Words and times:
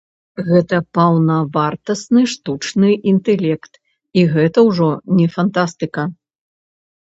Гэта 0.45 0.77
паўнавартасны 0.97 2.23
штучны 2.37 2.89
інтэлект, 3.13 3.73
і 4.21 4.25
гэта 4.33 4.59
ўжо 4.71 4.91
не 5.21 5.27
фантастыка. 5.37 6.03